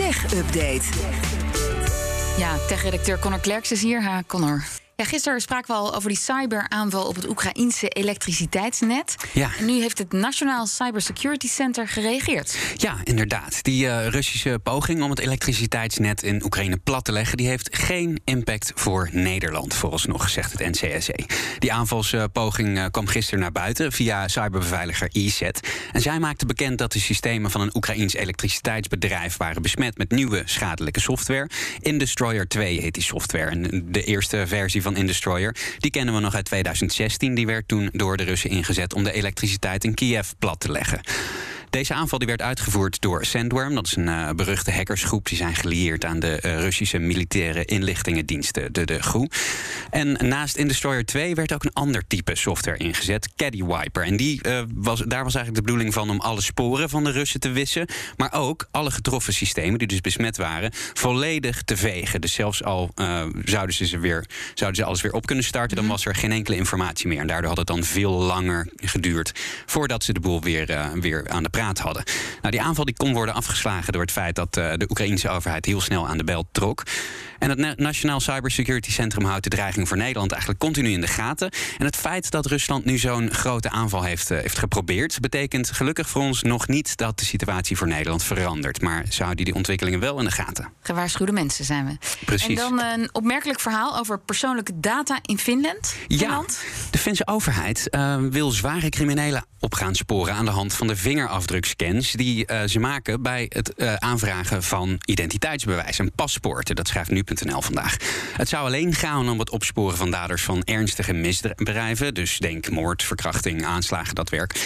Tech 0.00 0.24
Update. 0.32 0.84
Ja, 2.38 2.56
tech-redacteur 2.68 3.18
Connor 3.18 3.38
Klerks 3.38 3.70
is 3.72 3.82
hier. 3.82 4.02
Ha, 4.02 4.22
Connor. 4.26 4.62
Ja, 5.00 5.06
gisteren 5.06 5.40
spraken 5.40 5.74
we 5.74 5.80
al 5.80 5.94
over 5.94 6.08
die 6.08 6.18
cyberaanval 6.18 7.06
op 7.06 7.14
het 7.14 7.28
Oekraïense 7.28 7.88
elektriciteitsnet. 7.88 9.14
Ja. 9.32 9.50
En 9.58 9.64
nu 9.64 9.80
heeft 9.80 9.98
het 9.98 10.12
Nationaal 10.12 10.66
Cybersecurity 10.66 11.48
Center 11.48 11.88
gereageerd. 11.88 12.58
Ja, 12.76 12.96
inderdaad. 13.04 13.62
Die 13.62 13.84
uh, 13.84 14.06
Russische 14.06 14.60
poging 14.62 15.02
om 15.02 15.10
het 15.10 15.18
elektriciteitsnet 15.18 16.22
in 16.22 16.44
Oekraïne 16.44 16.76
plat 16.76 17.04
te 17.04 17.12
leggen, 17.12 17.36
die 17.36 17.46
heeft 17.46 17.76
geen 17.76 18.20
impact 18.24 18.72
voor 18.74 19.08
Nederland, 19.12 19.74
vooralsnog, 19.74 20.28
zegt 20.28 20.52
het 20.52 20.80
NCSE. 20.80 21.26
Die 21.58 21.72
aanvalspoging 21.72 22.78
uh, 22.78 22.84
kwam 22.90 23.06
gisteren 23.06 23.40
naar 23.40 23.52
buiten 23.52 23.92
via 23.92 24.28
cyberbeveiliger 24.28 25.08
ESET. 25.12 25.60
En 25.92 26.00
zij 26.00 26.18
maakte 26.18 26.46
bekend 26.46 26.78
dat 26.78 26.92
de 26.92 27.00
systemen 27.00 27.50
van 27.50 27.60
een 27.60 27.76
Oekraïns 27.76 28.14
elektriciteitsbedrijf 28.14 29.36
waren 29.36 29.62
besmet 29.62 29.98
met 29.98 30.10
nieuwe 30.10 30.42
schadelijke 30.44 31.00
software. 31.00 31.50
Indestroyer 31.80 32.48
2 32.48 32.80
heet 32.80 32.94
die 32.94 33.02
software. 33.02 33.50
En 33.50 33.86
de 33.92 34.04
eerste 34.04 34.46
versie 34.46 34.82
van 34.82 34.88
van 34.90 35.00
Indestroyer. 35.00 35.56
Die 35.78 35.90
kennen 35.90 36.14
we 36.14 36.20
nog 36.20 36.34
uit 36.34 36.44
2016. 36.44 37.34
Die 37.34 37.46
werd 37.46 37.68
toen 37.68 37.88
door 37.92 38.16
de 38.16 38.22
Russen 38.22 38.50
ingezet 38.50 38.94
om 38.94 39.04
de 39.04 39.12
elektriciteit 39.12 39.84
in 39.84 39.94
Kiev 39.94 40.30
plat 40.38 40.60
te 40.60 40.70
leggen. 40.70 41.00
Deze 41.70 41.94
aanval 41.94 42.18
die 42.18 42.28
werd 42.28 42.42
uitgevoerd 42.42 43.00
door 43.00 43.24
Sandworm. 43.24 43.74
Dat 43.74 43.86
is 43.86 43.96
een 43.96 44.06
uh, 44.06 44.30
beruchte 44.30 44.72
hackersgroep. 44.72 45.26
Die 45.26 45.36
zijn 45.36 45.54
gelieerd 45.54 46.04
aan 46.04 46.20
de 46.20 46.42
uh, 46.44 46.60
Russische 46.60 46.98
militaire 46.98 47.64
inlichtingendiensten, 47.64 48.72
de, 48.72 48.84
de 48.84 49.02
GRU. 49.02 49.28
En 49.90 50.28
naast 50.28 50.56
Indestroyer 50.56 51.04
2 51.04 51.34
werd 51.34 51.52
ook 51.52 51.64
een 51.64 51.72
ander 51.72 52.06
type 52.06 52.34
software 52.34 52.76
ingezet, 52.76 53.28
Caddywiper. 53.36 54.04
En 54.04 54.16
die, 54.16 54.40
uh, 54.46 54.62
was, 54.74 54.98
daar 54.98 55.24
was 55.24 55.34
eigenlijk 55.34 55.54
de 55.54 55.72
bedoeling 55.72 55.94
van 55.94 56.10
om 56.10 56.20
alle 56.20 56.40
sporen 56.40 56.88
van 56.88 57.04
de 57.04 57.10
Russen 57.10 57.40
te 57.40 57.50
wissen. 57.50 57.86
Maar 58.16 58.32
ook 58.32 58.68
alle 58.70 58.90
getroffen 58.90 59.32
systemen, 59.32 59.78
die 59.78 59.88
dus 59.88 60.00
besmet 60.00 60.36
waren, 60.36 60.70
volledig 60.94 61.62
te 61.62 61.76
vegen. 61.76 62.20
Dus 62.20 62.32
zelfs 62.32 62.64
al 62.64 62.90
zouden, 63.44 63.74
ze 63.74 63.86
ze 63.86 63.98
weer, 63.98 64.26
zouden 64.54 64.80
ze 64.80 64.86
alles 64.86 65.00
weer 65.00 65.12
op 65.12 65.26
kunnen 65.26 65.44
starten, 65.44 65.76
dan 65.76 65.86
was 65.86 66.06
er 66.06 66.14
geen 66.14 66.32
enkele 66.32 66.56
informatie 66.56 67.08
meer. 67.08 67.20
En 67.20 67.26
daardoor 67.26 67.48
had 67.48 67.58
het 67.58 67.66
dan 67.66 67.84
veel 67.84 68.12
langer 68.12 68.68
geduurd 68.76 69.32
voordat 69.66 70.04
ze 70.04 70.12
de 70.12 70.20
boel 70.20 70.42
weer, 70.42 70.90
weer 71.00 71.28
aan 71.28 71.42
de 71.42 71.50
praat 71.60 71.78
hadden. 71.78 72.04
Nou, 72.40 72.50
die 72.50 72.62
aanval 72.62 72.84
die 72.84 72.96
kon 72.96 73.12
worden 73.12 73.34
afgeslagen 73.34 73.92
door 73.92 74.02
het 74.02 74.12
feit 74.12 74.34
dat 74.34 74.56
uh, 74.56 74.72
de 74.76 74.86
Oekraïnse 74.90 75.28
overheid 75.28 75.64
heel 75.64 75.80
snel 75.80 76.08
aan 76.08 76.18
de 76.18 76.24
bel 76.24 76.44
trok. 76.52 76.82
En 77.40 77.50
het 77.50 77.78
Nationaal 77.78 78.20
Cybersecurity 78.20 78.90
Centrum 78.90 79.24
houdt 79.24 79.44
de 79.44 79.50
dreiging 79.50 79.88
voor 79.88 79.96
Nederland 79.96 80.30
eigenlijk 80.30 80.60
continu 80.60 80.90
in 80.90 81.00
de 81.00 81.06
gaten. 81.06 81.50
En 81.78 81.84
het 81.84 81.96
feit 81.96 82.30
dat 82.30 82.46
Rusland 82.46 82.84
nu 82.84 82.98
zo'n 82.98 83.30
grote 83.30 83.70
aanval 83.70 84.02
heeft, 84.02 84.30
uh, 84.30 84.38
heeft 84.38 84.58
geprobeerd, 84.58 85.20
betekent 85.20 85.70
gelukkig 85.70 86.08
voor 86.08 86.22
ons 86.22 86.42
nog 86.42 86.68
niet 86.68 86.96
dat 86.96 87.18
de 87.18 87.24
situatie 87.24 87.76
voor 87.76 87.88
Nederland 87.88 88.22
verandert. 88.22 88.80
Maar 88.80 89.04
ze 89.08 89.22
houden 89.22 89.44
die 89.44 89.54
ontwikkelingen 89.54 90.00
wel 90.00 90.18
in 90.18 90.24
de 90.24 90.30
gaten. 90.30 90.72
Gewaarschuwde 90.82 91.32
mensen 91.32 91.64
zijn 91.64 91.86
we. 91.86 92.24
Precies. 92.24 92.48
En 92.48 92.54
dan 92.54 92.80
een 92.80 93.08
opmerkelijk 93.12 93.60
verhaal 93.60 93.98
over 93.98 94.18
persoonlijke 94.18 94.80
data 94.80 95.18
in 95.22 95.38
Finland. 95.38 95.86
Finland. 95.86 96.60
Ja, 96.62 96.88
de 96.90 96.98
Finse 96.98 97.26
overheid 97.26 97.88
uh, 97.90 98.16
wil 98.30 98.50
zware 98.50 98.88
criminelen 98.88 99.44
op 99.58 99.74
gaan 99.74 99.94
sporen 99.94 100.34
aan 100.34 100.44
de 100.44 100.50
hand 100.50 100.74
van 100.74 100.86
de 100.86 100.96
vingerafdrukscans 100.96 102.12
die 102.12 102.46
uh, 102.46 102.62
ze 102.66 102.78
maken 102.78 103.22
bij 103.22 103.46
het 103.48 103.72
uh, 103.76 103.94
aanvragen 103.94 104.62
van 104.62 105.00
identiteitsbewijs 105.04 105.98
en 105.98 106.12
paspoorten. 106.12 106.76
Dat 106.76 106.88
schrijft 106.88 107.10
vandaag. 107.38 107.96
Het 108.36 108.48
zou 108.48 108.66
alleen 108.66 108.94
gaan 108.94 109.28
om 109.28 109.38
het 109.38 109.50
opsporen 109.50 109.96
van 109.96 110.10
daders 110.10 110.42
van 110.42 110.62
ernstige 110.64 111.12
misdrijven, 111.12 112.14
dus 112.14 112.38
denk 112.38 112.70
moord, 112.70 113.02
verkrachting, 113.02 113.64
aanslagen, 113.64 114.14
dat 114.14 114.28
werk. 114.28 114.60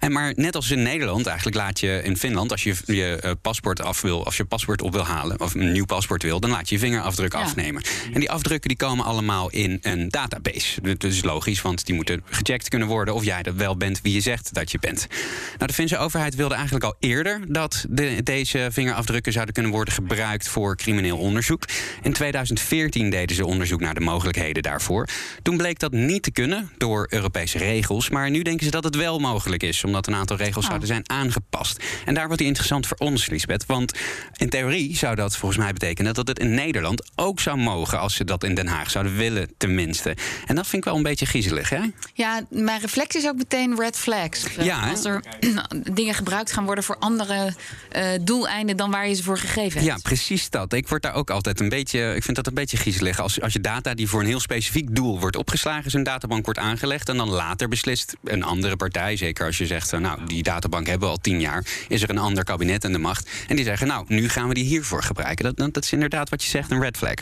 En 0.00 0.12
maar 0.12 0.32
net 0.36 0.56
als 0.56 0.70
in 0.70 0.82
Nederland, 0.82 1.26
eigenlijk 1.26 1.56
laat 1.56 1.80
je 1.80 2.00
in 2.04 2.16
Finland, 2.16 2.50
als 2.50 2.62
je 2.62 2.74
je 2.86 3.20
uh, 3.24 3.30
paspoort 3.42 3.82
af 3.82 4.00
wil, 4.00 4.24
als 4.24 4.36
je 4.36 4.44
paspoort 4.44 4.82
op 4.82 4.92
wil 4.92 5.04
halen, 5.04 5.40
of 5.40 5.54
een 5.54 5.72
nieuw 5.72 5.84
paspoort 5.84 6.22
wil, 6.22 6.40
dan 6.40 6.50
laat 6.50 6.68
je 6.68 6.74
je 6.74 6.80
vingerafdruk 6.80 7.32
ja. 7.32 7.40
afnemen. 7.40 7.82
En 8.12 8.20
die 8.20 8.30
afdrukken 8.30 8.68
die 8.68 8.78
komen 8.78 9.04
allemaal 9.04 9.50
in 9.50 9.78
een 9.82 10.08
database. 10.08 10.80
Dat 10.80 11.04
is 11.04 11.22
logisch, 11.22 11.62
want 11.62 11.86
die 11.86 11.94
moeten 11.94 12.22
gecheckt 12.24 12.68
kunnen 12.68 12.88
worden 12.88 13.14
of 13.14 13.24
jij 13.24 13.42
er 13.42 13.56
wel 13.56 13.76
bent 13.76 14.00
wie 14.02 14.12
je 14.12 14.20
zegt 14.20 14.54
dat 14.54 14.70
je 14.70 14.78
bent. 14.78 15.06
Nou, 15.56 15.66
de 15.66 15.72
Finse 15.72 15.98
overheid 15.98 16.34
wilde 16.34 16.54
eigenlijk 16.54 16.84
al 16.84 16.96
eerder 16.98 17.40
dat 17.48 17.84
de, 17.88 18.22
deze 18.22 18.68
vingerafdrukken 18.72 19.32
zouden 19.32 19.54
kunnen 19.54 19.72
worden 19.72 19.94
gebruikt 19.94 20.48
voor 20.48 20.76
crimineel 20.76 21.18
onderzoek. 21.18 21.64
In 22.02 22.12
2014 22.12 23.10
deden 23.10 23.36
ze 23.36 23.46
onderzoek 23.46 23.80
naar 23.80 23.94
de 23.94 24.00
mogelijkheden 24.00 24.62
daarvoor. 24.62 25.08
Toen 25.42 25.56
bleek 25.56 25.78
dat 25.78 25.92
niet 25.92 26.22
te 26.22 26.30
kunnen 26.30 26.70
door 26.78 27.06
Europese 27.10 27.58
regels, 27.58 28.10
maar 28.10 28.30
nu 28.30 28.42
denken 28.42 28.64
ze 28.64 28.70
dat 28.70 28.84
het 28.84 28.96
wel 28.96 29.18
mogelijk 29.18 29.62
is 29.62 29.84
omdat 29.90 30.06
een 30.06 30.14
aantal 30.14 30.36
regels 30.36 30.58
Oh. 30.60 30.66
zouden 30.66 30.88
zijn 30.88 31.10
aangepast. 31.10 31.82
En 32.04 32.14
daar 32.14 32.24
wordt 32.24 32.38
die 32.38 32.46
interessant 32.46 32.86
voor 32.86 32.96
ons, 32.96 33.26
Lisbeth. 33.28 33.66
Want 33.66 33.92
in 34.36 34.48
theorie 34.48 34.96
zou 34.96 35.14
dat 35.14 35.36
volgens 35.36 35.60
mij 35.60 35.72
betekenen 35.72 36.14
dat 36.14 36.28
het 36.28 36.38
in 36.38 36.54
Nederland 36.54 37.10
ook 37.16 37.40
zou 37.40 37.56
mogen 37.56 37.98
als 38.00 38.14
ze 38.14 38.24
dat 38.24 38.44
in 38.44 38.54
Den 38.54 38.66
Haag 38.66 38.90
zouden 38.90 39.16
willen, 39.16 39.50
tenminste. 39.56 40.16
En 40.46 40.54
dat 40.54 40.66
vind 40.66 40.76
ik 40.82 40.84
wel 40.84 40.96
een 40.96 41.02
beetje 41.02 41.26
griezelig, 41.26 41.68
hè? 41.68 41.80
Ja, 42.14 42.40
mijn 42.50 42.80
reflex 42.80 43.14
is 43.16 43.26
ook 43.26 43.36
meteen 43.36 43.76
red 43.78 43.96
flags. 43.96 44.44
Ja, 44.60 44.80
hè? 44.84 44.90
Als 44.90 45.04
er 45.04 45.22
dingen 45.94 46.14
gebruikt 46.14 46.52
gaan 46.52 46.64
worden 46.64 46.84
voor 46.84 46.96
andere 46.98 47.54
uh, 47.96 48.08
doeleinden 48.20 48.76
dan 48.76 48.90
waar 48.90 49.08
je 49.08 49.14
ze 49.14 49.22
voor 49.22 49.38
gegeven 49.38 49.80
hebt. 49.80 49.84
Ja, 49.84 49.98
precies 50.02 50.50
dat. 50.50 50.72
Ik 50.72 50.88
word 50.88 51.02
daar 51.02 51.14
ook 51.14 51.30
altijd 51.30 51.60
een 51.60 51.68
beetje. 51.68 52.14
Ik 52.14 52.22
vind 52.22 52.36
dat 52.36 52.46
een 52.46 52.54
beetje 52.54 52.76
griezelig. 52.76 53.20
Als, 53.20 53.40
als 53.40 53.52
je 53.52 53.60
data 53.60 53.94
die 53.94 54.08
voor 54.08 54.20
een 54.20 54.26
heel 54.26 54.40
specifiek 54.40 54.94
doel 54.96 55.20
wordt 55.20 55.36
opgeslagen, 55.36 55.90
zo'n 55.90 56.02
databank 56.02 56.44
wordt 56.44 56.60
aangelegd. 56.60 57.08
En 57.08 57.16
dan 57.16 57.28
later 57.28 57.68
beslist 57.68 58.16
een 58.24 58.42
andere 58.42 58.76
partij, 58.76 59.16
zeker 59.16 59.46
als 59.46 59.58
je 59.58 59.66
zegt, 59.66 59.79
nou, 59.90 60.26
die 60.26 60.42
databank 60.42 60.86
hebben 60.86 61.08
we 61.08 61.14
al 61.14 61.20
tien 61.20 61.40
jaar. 61.40 61.64
Is 61.88 62.02
er 62.02 62.10
een 62.10 62.18
ander 62.18 62.44
kabinet 62.44 62.84
aan 62.84 62.92
de 62.92 62.98
macht? 62.98 63.30
En 63.48 63.56
die 63.56 63.64
zeggen, 63.64 63.86
nou, 63.86 64.04
nu 64.08 64.28
gaan 64.28 64.48
we 64.48 64.54
die 64.54 64.64
hiervoor 64.64 65.02
gebruiken. 65.02 65.54
Dat, 65.54 65.74
dat 65.74 65.84
is 65.84 65.92
inderdaad 65.92 66.28
wat 66.28 66.42
je 66.42 66.50
zegt, 66.50 66.70
een 66.70 66.80
red 66.80 66.96
flag. 66.96 67.14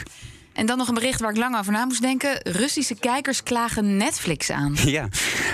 En 0.59 0.67
dan 0.67 0.79
nog 0.79 0.89
een 0.89 0.95
bericht 0.95 1.21
waar 1.21 1.31
ik 1.31 1.37
lang 1.37 1.59
over 1.59 1.73
na 1.73 1.85
moest 1.85 2.03
denken. 2.03 2.41
Russische 2.43 2.95
kijkers 2.95 3.43
klagen 3.43 3.97
Netflix 3.97 4.51
aan. 4.51 4.77
Ja, 4.99 5.09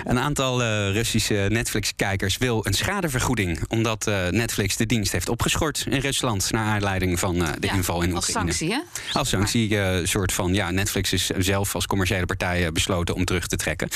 een 0.04 0.18
aantal 0.18 0.62
uh, 0.62 0.92
Russische 0.92 1.46
Netflix-kijkers 1.48 2.38
wil 2.38 2.66
een 2.66 2.72
schadevergoeding... 2.72 3.60
omdat 3.68 4.06
uh, 4.06 4.28
Netflix 4.28 4.76
de 4.76 4.86
dienst 4.86 5.12
heeft 5.12 5.28
opgeschort 5.28 5.86
in 5.88 5.98
Rusland... 5.98 6.50
naar 6.50 6.66
aanleiding 6.66 7.18
van 7.18 7.36
uh, 7.36 7.48
de 7.58 7.66
ja, 7.66 7.72
inval 7.72 8.02
in 8.02 8.14
als 8.14 8.28
Oekraïne. 8.28 8.52
sanctie, 8.52 8.76
hè? 8.76 8.80
Als 9.12 9.28
sanctie, 9.28 9.78
soort 10.06 10.32
van... 10.32 10.54
ja, 10.54 10.70
Netflix 10.70 11.12
is 11.12 11.26
zelf 11.38 11.74
als 11.74 11.86
commerciële 11.86 12.26
partij 12.26 12.72
besloten 12.72 13.14
om 13.14 13.24
terug 13.24 13.46
te 13.46 13.56
trekken. 13.56 13.88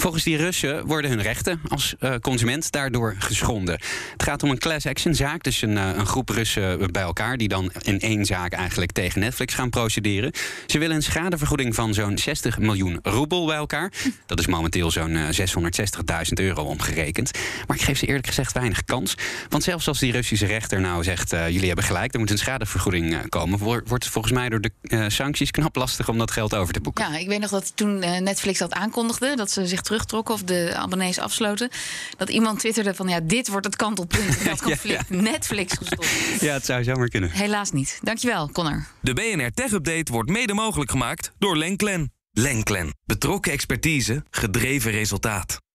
Volgens 0.00 0.24
die 0.24 0.36
Russen 0.36 0.86
worden 0.86 1.10
hun 1.10 1.22
rechten 1.22 1.60
als 1.68 1.94
consument 2.20 2.70
daardoor 2.70 3.14
geschonden. 3.18 3.80
Het 4.12 4.22
gaat 4.22 4.42
om 4.42 4.50
een 4.50 4.58
class 4.58 4.86
action 4.86 5.14
zaak, 5.14 5.42
dus 5.42 5.62
een, 5.62 5.76
een 5.76 6.06
groep 6.06 6.28
Russen 6.28 6.92
bij 6.92 7.02
elkaar... 7.02 7.36
die 7.36 7.48
dan 7.48 7.72
in 7.82 8.00
één 8.00 8.24
zaak 8.24 8.52
eigenlijk 8.52 8.92
tegen 8.92 9.20
Netflix 9.20 9.54
gaan 9.54 9.70
procederen... 9.70 10.32
Ze 10.66 10.78
willen 10.78 10.96
een 10.96 11.02
schadevergoeding 11.02 11.74
van 11.74 11.94
zo'n 11.94 12.18
60 12.18 12.58
miljoen 12.58 12.98
roebel 13.02 13.46
bij 13.46 13.56
elkaar. 13.56 13.92
Dat 14.26 14.38
is 14.38 14.46
momenteel 14.46 14.90
zo'n 14.90 15.10
uh, 15.10 15.28
660.000 15.28 16.32
euro 16.34 16.62
omgerekend. 16.62 17.30
Maar 17.66 17.76
ik 17.76 17.82
geef 17.82 17.98
ze 17.98 18.06
eerlijk 18.06 18.26
gezegd 18.26 18.52
weinig 18.52 18.84
kans. 18.84 19.14
Want 19.48 19.62
zelfs 19.62 19.88
als 19.88 19.98
die 19.98 20.12
Russische 20.12 20.46
rechter 20.46 20.80
nou 20.80 21.04
zegt... 21.04 21.30
Jullie 21.30 21.66
hebben 21.66 21.84
gelijk, 21.84 22.12
er 22.12 22.18
moet 22.18 22.30
een 22.30 22.38
schadevergoeding 22.38 23.28
komen... 23.28 23.58
wordt 23.58 23.90
het 23.90 24.08
volgens 24.08 24.34
mij 24.34 24.48
door 24.48 24.60
de 24.60 25.10
sancties 25.10 25.50
knap 25.50 25.76
lastig 25.76 26.08
om 26.08 26.18
dat 26.18 26.30
geld 26.30 26.54
over 26.54 26.72
te 26.72 26.80
boeken. 26.80 27.12
Ja, 27.12 27.18
ik 27.18 27.28
weet 27.28 27.40
nog 27.40 27.50
dat 27.50 27.72
toen 27.74 27.98
Netflix 27.98 28.58
dat 28.58 28.72
aankondigde... 28.72 29.36
dat 29.36 29.50
ze 29.50 29.66
zich 29.66 29.80
terugtrokken 29.88 30.34
of 30.34 30.42
de 30.42 30.74
abonnees 30.74 31.18
afsloten... 31.18 31.68
dat 32.16 32.28
iemand 32.28 32.58
twitterde 32.58 32.94
van 32.94 33.08
ja, 33.08 33.20
dit 33.20 33.48
wordt 33.48 33.66
het 33.66 33.76
kantelpunt 33.76 34.36
in 34.36 34.44
dat 34.54 34.62
conflict. 34.62 35.04
ja, 35.08 35.16
ja. 35.16 35.22
Netflix 35.22 35.72
gestopt. 35.78 36.06
Ja, 36.40 36.52
het 36.52 36.64
zou 36.64 36.84
zomaar 36.84 37.08
kunnen. 37.08 37.30
Helaas 37.30 37.72
niet. 37.72 37.98
Dankjewel, 38.02 38.50
Connor. 38.50 38.86
De 39.00 39.14
BNR 39.14 39.50
Tech 39.50 39.72
Update 39.72 40.12
wordt 40.12 40.30
mede 40.30 40.54
mogelijk 40.54 40.90
gemaakt 40.90 41.32
door 41.38 41.56
Lenklen. 41.56 42.12
Lenklen. 42.32 42.94
Betrokken 43.04 43.52
expertise, 43.52 44.24
gedreven 44.30 44.90
resultaat. 44.90 45.58